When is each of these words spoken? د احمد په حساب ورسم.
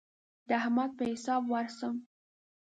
د 0.47 0.49
احمد 0.59 0.91
په 0.97 1.03
حساب 1.11 1.41
ورسم. 1.53 1.95